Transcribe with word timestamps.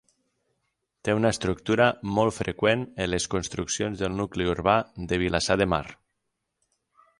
Té 1.07 1.13
una 1.17 1.31
estructura 1.35 1.87
molt 2.19 2.35
freqüent 2.37 2.87
en 3.05 3.11
les 3.15 3.29
construccions 3.35 4.01
del 4.03 4.17
nucli 4.23 4.49
urbà 4.57 4.77
de 5.13 5.23
Vilassar 5.27 5.61
de 5.63 5.71
Mar. 5.75 5.85